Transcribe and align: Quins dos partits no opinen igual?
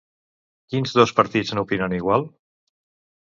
Quins 0.73 0.95
dos 0.99 1.13
partits 1.19 1.53
no 1.57 1.63
opinen 1.67 1.95
igual? 1.99 2.25